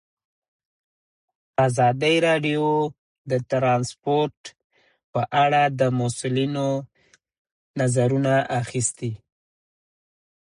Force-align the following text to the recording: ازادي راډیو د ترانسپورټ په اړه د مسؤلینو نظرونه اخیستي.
ازادي 1.67 2.15
راډیو 2.27 2.67
د 3.29 3.31
ترانسپورټ 3.51 4.39
په 5.11 5.21
اړه 5.43 5.63
د 5.79 5.81
مسؤلینو 5.99 6.67
نظرونه 7.79 8.33
اخیستي. 8.61 9.11